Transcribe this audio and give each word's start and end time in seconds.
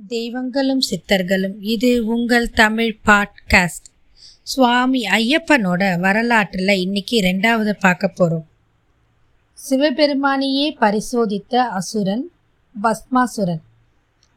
தெய்வங்களும் 0.00 0.80
சித்தர்களும் 0.90 1.54
இது 1.60 2.06
உங்கள் 2.06 2.50
தமிழ் 2.50 2.96
பாட்காஸ்ட் 3.04 3.88
சுவாமி 4.42 5.02
ஐயப்பனோட 5.04 6.00
வரலாற்றில் 6.00 6.80
இன்னைக்கு 6.80 7.20
ரெண்டாவது 7.20 7.72
பார்க்க 7.80 8.08
போகிறோம் 8.08 8.44
சிவபெருமானையே 9.70 10.66
பரிசோதித்த 10.80 11.62
அசுரன் 11.62 12.30
பஸ்மாசுரன் 12.82 13.62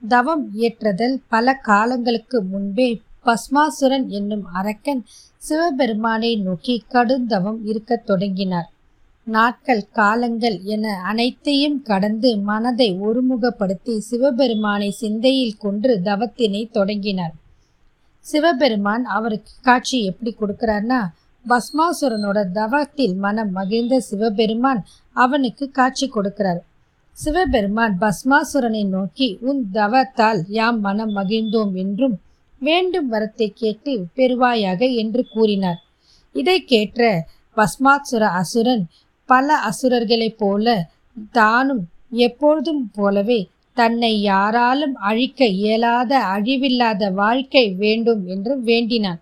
தவம் 0.08 0.50
இயற்றுதல் 0.56 1.18
பல 1.30 1.54
காலங்களுக்கு 1.54 2.44
முன்பே 2.44 3.02
பஸ்மாசுரன் 3.26 4.08
என்னும் 4.08 4.46
அரக்கன் 4.54 5.06
சிவபெருமானை 5.38 6.36
நோக்கி 6.36 6.86
கடுந்தவம் 6.90 7.58
இருக்கத் 7.66 8.06
தொடங்கினார். 8.06 8.72
நாட்கள் 9.28 9.84
காலங்கள் 9.92 10.58
என 10.66 10.86
அனைத்தையும் 11.04 11.78
கடந்து 11.82 12.30
மனதை 12.42 12.88
ஒருமுகப்படுத்தி 13.08 13.96
சிவபெருமானை 14.00 14.90
சிந்தையில் 14.92 15.58
கொன்று 15.58 15.94
தவத்தினை 16.04 16.64
தொடங்கினார். 16.72 17.34
சிவபெருமான் 18.26 19.04
அவருக்கு 19.08 19.54
காட்சி 19.62 19.98
எப்படி 20.04 20.32
கொடுக்கிறார்னா 20.34 21.02
பஸ்மாசுரனோட 21.46 22.40
தவத்தில் 22.52 23.16
மனம் 23.16 23.52
மகிழ்ந்த 23.52 23.96
சிவபெருமான் 24.00 24.82
அவனுக்கு 25.16 25.66
காட்சி 25.72 26.08
கொடுக்கிறார். 26.08 26.62
சிவபெருமான் 27.18 27.96
பஸ்மாசுரனை 28.02 28.84
நோக்கி 28.88 29.28
உன் 29.42 29.62
தவத்தால் 29.74 30.42
யாம் 30.50 30.80
மனம் 30.80 31.14
மகிழ்ந்தோம் 31.16 31.74
என்றும் 31.76 32.16
வேண்டும் 32.62 33.10
வரத்தை 33.12 33.48
கேட்டு 33.54 33.92
பெறுவாயாக 34.16 34.82
என்று 34.96 35.22
கூறினார். 35.34 35.80
இதை 36.36 36.58
கேட்ட 36.64 37.02
பஸ்மாசுர 37.58 38.24
அசுரன் 38.42 38.84
பல 39.30 39.56
அசுரர்களைப் 39.70 40.40
போல 40.42 40.66
தானும் 41.32 41.84
எப்பொழுதும் 42.26 42.84
போலவே 42.94 43.40
தன்னை 43.78 44.14
யாராலும் 44.22 44.96
அழிக்க 45.10 45.42
இயலாத 45.60 46.12
அழிவில்லாத 46.36 47.12
வாழ்க்கை 47.14 47.66
வேண்டும் 47.84 48.24
என்று 48.28 48.54
வேண்டினான். 48.62 49.20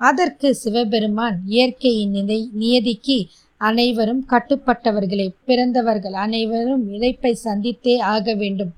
அதற்கு 0.00 0.48
சிவபெருமான் 0.54 1.36
இயற்கையின் 1.46 2.14
நிலை 2.16 2.40
நியதிக்கு 2.60 3.18
அனைவரும் 3.60 4.22
கட்டுப்பட்டவர்களே 4.30 5.28
பிறந்தவர்கள் 5.44 6.16
அனைவரும் 6.24 6.82
இழைப்பை 6.94 7.32
சந்தித்தே 7.44 7.94
ஆக 8.14 8.34
வேண்டும். 8.34 8.72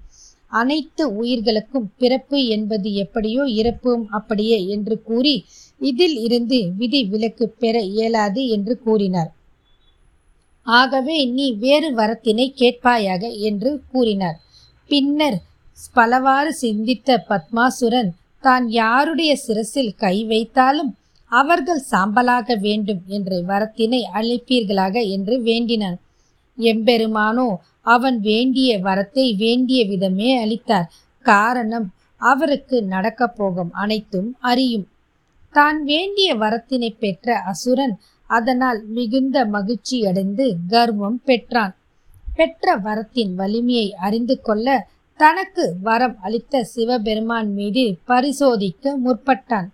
அனைத்து 0.52 1.04
உயிர்களுக்கும் 1.20 1.88
பிறப்பு 1.98 2.38
என்பது 2.56 2.88
எப்படியோ 3.04 3.42
இறப்பும் 3.60 4.04
அப்படியே 4.10 4.58
என்று 4.66 4.96
கூறி 5.02 5.34
இதில் 5.80 6.16
இருந்து 6.18 6.60
விதி 6.76 7.00
விலக்கு 7.04 7.46
பெற 7.62 7.76
இயலாது 7.92 8.44
என்று 8.48 8.74
கூறினார். 8.86 9.32
ஆகவே 10.76 11.16
நீ 11.36 11.46
வேறு 11.56 11.88
வரத்தினை 11.94 12.46
கேட்பாயாக 12.60 13.22
என்று 13.40 13.70
கூறினார். 13.92 14.38
பின்னர் 14.90 15.38
பலவாறு 15.94 16.50
சிந்தித்த 16.54 17.18
பத்மாசுரன் 17.28 18.10
தான் 18.44 18.64
யாருடைய 18.70 19.32
சிரசில் 19.36 19.94
கை 19.94 20.16
வைத்தாலும் 20.24 20.90
அவர்கள் 21.32 21.82
சாம்பலாக 21.90 22.56
வேண்டும் 22.60 23.02
என்ற 23.06 23.40
வரத்தினை 23.50 24.00
அளிப்பீர்களாக 24.14 24.96
என்று 25.08 25.34
வேண்டினான். 25.42 25.98
எம்பெருமானோ 26.58 27.48
அவன் 27.94 28.18
வேண்டிய 28.20 28.70
வரத்தை 28.78 29.26
வேண்டிய 29.36 29.80
விதமே 29.84 30.30
அளித்தார். 30.42 30.88
காரணம் 31.26 31.88
அவருக்கு 32.20 32.76
நடக்கப் 32.84 33.36
போகும் 33.36 33.72
அனைத்தும் 33.72 34.30
அறியும். 34.40 34.86
தான் 35.54 35.78
வேண்டிய 35.84 36.28
வரத்தினை 36.34 36.90
பெற்ற 36.98 37.36
அசுரன் 37.52 37.94
அதனால் 38.28 38.80
மிகுந்த 38.96 39.36
மகிழ்ச்சியடைந்து 39.52 40.46
கர்வம் 40.68 41.18
பெற்றான். 41.24 41.74
பெற்ற 42.36 42.76
வரத்தின் 42.76 43.32
வலிமையை 43.34 43.88
அறிந்து 44.06 44.36
கொள்ள 44.40 44.86
தனக்கு 45.20 45.64
வரம் 45.82 46.16
அளித்த 46.22 46.62
சிவபெருமான் 46.64 47.50
மீது 47.52 47.84
பரிசோதிக்க 48.06 48.92
முற்பட்டான். 49.04 49.68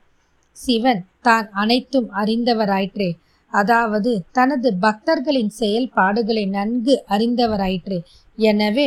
சிவன் 0.57 1.03
தான் 1.21 1.49
அனைத்தும் 1.53 2.09
அறிந்தவராயிற்றே. 2.13 3.11
அதாவது 3.53 4.11
தனது 4.33 4.69
பக்தர்களின் 4.81 5.53
செயல்பாடுகளை 5.61 6.45
நன்கு 6.47 6.95
அறிந்தவராயிற்று. 7.09 7.99
எனவே 8.39 8.87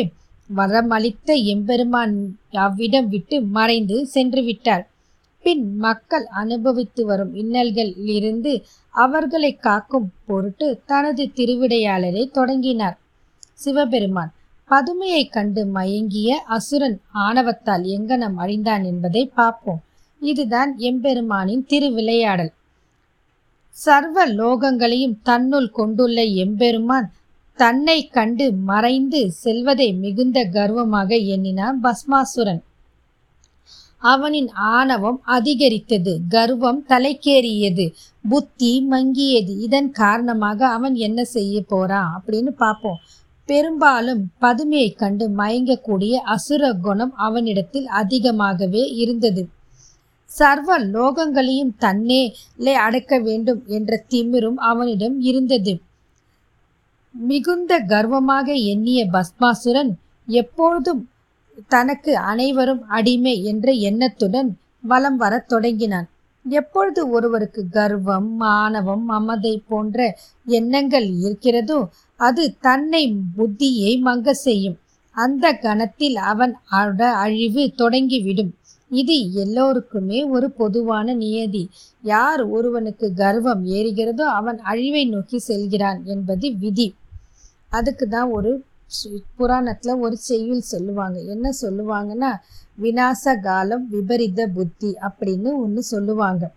வரமளித்த 0.49 1.29
எம்பெருமான் 1.53 2.15
அவ்விடம் 2.65 3.07
விட்டு 3.07 3.37
மறைந்து 3.57 3.97
சென்று 4.05 4.41
விட்டார் 4.43 4.83
பின் 5.47 5.67
மக்கள் 5.77 6.25
அனுபவித்து 6.41 7.01
வரும் 7.05 7.33
இன்னல்களில் 7.35 8.09
இருந்து 8.15 8.53
அவர்களை 8.95 9.51
காக்கும் 9.55 10.07
பொருட்டு 10.25 10.67
தனது 10.85 11.23
திருவிடையாளரை 11.35 12.23
தொடங்கினார். 12.31 12.97
சிவபெருமான் 13.53 14.31
பதுமையை 14.69 15.23
கண்டு 15.27 15.61
மயங்கிய 15.65 16.29
அசுரன் 16.55 16.97
ஆணவத்தால் 17.15 17.85
எங்கனம் 17.95 18.37
அழிந்தான் 18.37 18.83
என்பதை 18.83 19.23
பார்ப்போம். 19.39 19.81
இதுதான் 20.21 20.71
எம்பெருமானின் 20.89 21.63
திருவிளையாடல். 21.65 22.51
சர்வ 23.75 24.27
லோகங்களையும் 24.39 25.17
தன்னுள் 25.23 25.69
கொண்டுள்ள 25.69 26.19
எம்பெருமான் 26.43 27.07
தன்னை 27.59 27.99
கண்டு 28.07 28.47
மறைந்து 28.71 29.21
செல்வதை 29.43 29.89
மிகுந்த 30.03 30.39
கர்வமாக 30.55 31.11
எண்ணினான் 31.33 31.79
பஸ்மாசுரன். 31.83 32.61
அவனின் 33.97 34.49
ஆணவம் 34.49 35.21
அதிகரித்தது. 35.23 36.19
கர்வம் 36.29 36.85
தலைக்கேறியது. 36.87 37.93
புத்தி 38.29 38.87
மங்கியது. 38.89 39.59
இதன் 39.59 39.91
காரணமாக 39.91 40.67
அவன் 40.67 40.95
என்ன 40.95 41.23
செய்ய 41.23 41.61
போறான் 41.61 42.21
அப்படின்னு 42.21 42.47
பார்ப்போம். 42.47 42.97
பெரும்பாலும் 43.45 44.31
பதுமையை 44.39 44.91
கண்டு 44.91 45.29
மயங்கக்கூடிய 45.29 46.13
அசுர 46.13 46.73
குணம் 46.73 47.15
அவனிடத்தில் 47.15 47.87
அதிகமாகவே 47.87 48.87
இருந்தது. 48.87 49.49
சர்வ 50.25 50.79
லோகங்களையும் 50.79 51.75
தன்னேலே 51.79 52.71
அடக்க 52.71 53.19
வேண்டும் 53.19 53.63
என்ற 53.67 54.03
திமிரும் 54.09 54.55
அவனிடம் 54.55 55.21
இருந்தது. 55.21 55.81
மிகுந்த 57.11 57.79
கர்வமாக 57.79 58.53
எண்ணிய 58.53 59.07
பஸ்மாசுரன் 59.11 59.89
எப்பொழுதும் 60.25 61.09
தனக்கு 61.69 62.17
அனைவரும் 62.17 62.83
அடிமை 62.87 63.43
என்ற 63.43 63.71
எண்ணத்துடன் 63.71 64.49
வலம் 64.81 65.17
வரத் 65.17 65.47
தொடங்கினான். 65.47 66.07
எப்பொழுது 66.45 67.09
ஒருவருக்கு 67.09 67.61
கர்வம் 67.69 68.29
மாணவம் 68.35 69.05
மமதை 69.05 69.53
போன்ற 69.67 70.17
எண்ணங்கள் 70.45 71.07
இருக்கிறதோ 71.19 71.79
அது 72.15 72.43
தன்னை 72.59 73.03
புத்தியை 73.37 73.91
மங்க 74.01 74.31
செய்யும். 74.31 74.77
அந்த 75.11 75.45
கணத்தில் 75.53 76.15
அவன் 76.15 76.53
அழிவு 77.23 77.63
தொடங்கிவிடும். 77.77 78.51
இது 78.91 79.15
எல்லோருக்குமே 79.33 80.23
ஒரு 80.23 80.47
பொதுவான 80.51 81.13
நியதி. 81.13 81.63
யார் 82.01 82.41
ஒருவனுக்கு 82.49 83.07
கர்வம் 83.13 83.63
ஏறுகிறதோ 83.65 84.25
அவன் 84.39 84.59
அழிவை 84.71 85.05
நோக்கி 85.05 85.37
செல்கிறான் 85.37 85.99
என்பது 86.05 86.47
விதி. 86.57 86.87
அதுக்கு 87.69 88.07
தான் 88.07 88.29
ஒரு 88.29 88.51
புராணத்தில் 89.35 89.95
ஒரு 89.95 90.17
செய்யுள் 90.17 90.59
சொல்லுவாங்க. 90.59 91.19
என்ன 91.19 91.49
சொல்லுவாங்கன்னா 91.61 92.31
விநாச 92.81 93.41
காலம் 93.41 93.89
விபரீத 93.89 94.47
புத்தி 94.47 94.95
அப்படின்னு 95.01 95.55
ஒன்று 95.55 95.83
சொல்லுவாங்க. 95.83 96.51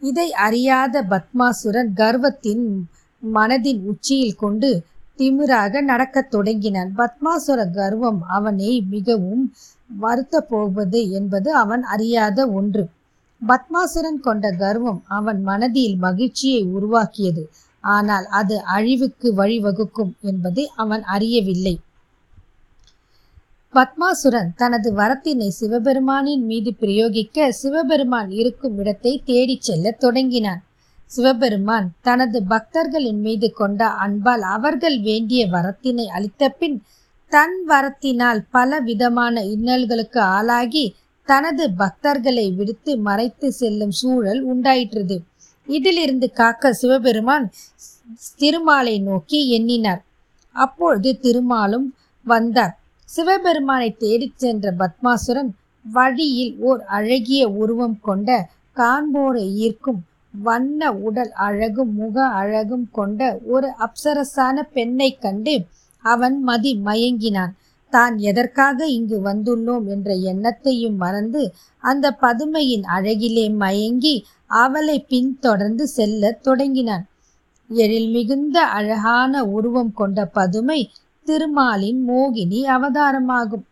இதை 0.00 0.32
அறியாத 0.32 1.02
பத்மாசுரன் 1.02 1.92
கர்வத்தின் 1.94 2.88
மனதின் 3.34 3.80
உச்சியில் 3.82 4.34
கொண்டு 4.34 4.84
திமிராக 5.18 5.80
நடக்கத் 5.80 6.30
தொடங்கினான் 6.30 6.94
பத்மாசுர 6.96 7.70
கர்வம் 7.72 8.22
அவனை 8.28 8.86
மிகவும் 8.90 9.54
வருத்த 9.98 10.40
போவது 10.40 11.10
என்பது 11.10 11.54
அவன் 11.54 11.82
அறியாத 11.82 12.48
ஒன்று. 12.48 12.88
பத்மாசுரன் 13.46 14.20
கொண்ட 14.20 14.50
கர்வம் 14.50 15.02
அவன் 15.08 15.42
மனதில் 15.42 15.96
மகிழ்ச்சியை 15.96 16.62
உருவாக்கியது. 16.62 17.48
ஆனால் 17.82 18.26
அது 18.26 18.62
அழிவுக்கு 18.64 19.34
வழிவகுக்கும் 19.34 20.12
என்பதை 20.20 20.70
அவன் 20.76 21.02
அறியவில்லை. 21.02 21.80
பத்மாசுரன் 23.74 24.50
தனது 24.56 24.94
வரத்தினை 24.94 25.48
சிவபெருமானின் 25.60 26.44
மீது 26.44 26.74
பிரயோகிக்க 26.80 27.48
சிவபெருமான் 27.48 28.30
இருக்கும் 28.30 28.78
இடத்தை 28.78 29.22
தேடிச் 29.24 29.62
செல்ல 29.62 29.90
தொடங்கினான். 29.90 30.62
சிவபெருமான் 31.06 31.92
தனது 32.02 32.42
பக்தர்களின் 32.42 33.20
மீது 33.20 33.52
கொண்ட 33.52 33.86
அன்பால் 33.86 34.40
அவர்கள் 34.40 35.00
வேண்டிய 35.00 35.46
வரத்தினை 35.46 36.06
அளித்த 36.06 36.48
பின் 36.48 36.82
தன் 37.28 37.56
வரத்தினால் 37.68 38.40
பல 38.50 38.80
விதமான 38.80 39.44
இன்னல்களுக்கு 39.44 40.20
ஆளாகி 40.20 40.94
தனது 41.24 41.70
பக்தர்களை 41.78 42.54
விடுத்து 42.54 42.98
மறைத்து 42.98 43.52
செல்லும் 43.52 43.90
சூழல் 43.90 44.42
உண்டாயிற்றது. 44.54 45.16
இதிலிருந்து 45.68 46.32
காக்க 46.32 46.72
சிவபெருமான் 46.72 47.52
திருமாலை 48.36 48.98
நோக்கி 48.98 49.48
எண்ணினார். 49.50 50.04
அப்பொழுது 50.52 51.18
திருமாலும் 51.22 51.94
வந்தார். 52.26 52.78
சிவபெருமானை 53.08 53.96
தேடிச் 53.98 54.38
சென்ற 54.38 54.74
பத்மாசுரன் 54.78 55.50
வழியில் 55.84 56.56
ஓர் 56.60 56.82
அழகிய 56.84 57.48
உருவம் 57.48 57.98
கொண்ட 58.00 58.48
காண்போரை 58.76 59.44
ஈர்க்கும் 59.64 60.00
வண்ண 60.42 60.92
உடல் 60.92 61.32
அழகும் 61.32 61.94
முக 61.94 62.26
அழகும் 62.26 62.88
கொண்ட 62.92 63.38
ஒரு 63.44 63.68
அப்சரசான 63.78 64.62
பெண்ணை 64.72 65.18
கண்டு 65.18 65.54
அவன் 66.04 66.42
மதி 66.42 66.80
மயங்கினான். 66.84 67.52
தான் 67.92 68.18
எதற்காக 68.18 68.86
இங்கு 68.86 69.18
வந்துள்ளோம்? 69.24 69.84
என்ற 69.86 70.14
எண்ணத்தையும் 70.32 70.96
மறந்து 70.96 71.42
அந்த 71.78 72.16
பதுமையின் 72.20 72.84
அழகிலே 72.96 73.54
மயங்கி 73.56 74.14
அவளை 74.60 74.96
பின்தொடர்ந்து 75.08 75.86
செல்லத் 75.86 76.42
தொடங்கினான். 76.42 77.04
எழில் 77.68 78.10
மிகுந்த 78.10 78.56
அழகான 78.78 79.44
உருவம் 79.44 79.92
கொண்ட 79.92 80.24
பதுமை 80.26 80.80
திருமாலின் 81.26 82.00
மோகினி 82.08 82.60
அவதாரமாகும். 82.76 83.66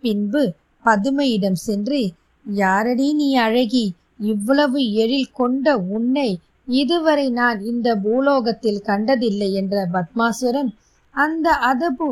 பின்பு 0.00 0.42
பதுமையிடம் 0.84 1.58
சென்று 1.66 2.00
யாரடி 2.44 3.14
நீ 3.14 3.28
அழகி 3.36 3.84
இவ்வளவு 4.18 4.80
எழில் 4.92 5.30
கொண்ட 5.32 5.76
உன்னை 5.78 6.38
இதுவரை 6.66 7.30
நான் 7.30 7.58
இந்த 7.62 7.88
பூலோகத்தில் 7.96 8.82
கண்டதில்லை 8.84 9.52
என்ற 9.52 9.86
பத்மாசுரன் 9.92 10.70
அந்த 11.10 11.50
அதபு 11.50 12.08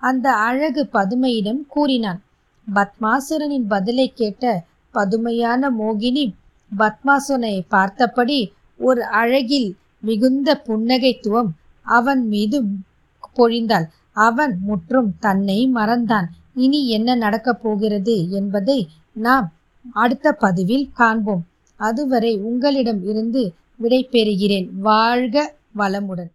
அந்த 0.00 0.26
அழகு 0.32 0.82
பதுமையிடம் 0.92 1.62
கூறினான். 1.68 2.20
பத்மாசுரனின் 2.66 3.66
பதிலை 3.68 4.06
கேட்ட 4.14 4.64
பதுமையான 4.94 5.70
மோகினி 5.80 6.24
பத்மாசுனை 6.78 7.54
பார்த்தபடி 7.68 8.52
ஒரு 8.78 9.04
அழகில் 9.04 9.76
மிகுந்த 10.00 10.62
புன்னகைத்துவம் 10.66 11.50
அவன் 11.82 12.26
மீது 12.26 12.64
பொழிந்தாள். 13.36 13.86
அவன் 14.12 14.58
முற்றும் 14.60 15.14
தன்னை 15.20 15.70
மறந்தான். 15.74 16.28
இனி 16.54 16.88
என்ன 16.88 17.14
நடக்கப் 17.14 17.62
போகிறது 17.62 18.30
என்பதை 18.30 18.88
நாம் 19.12 19.52
அடுத்த 19.92 20.32
பதிவில் 20.32 20.90
காண்போம். 20.92 21.44
அதுவரை 21.76 22.38
உங்களிடம் 22.38 23.02
இருந்து 23.04 23.54
விடை 23.76 24.08
பெறுகிறேன் 24.12 24.68
வாழ்க 24.72 25.54
வளமுடன். 25.76 26.32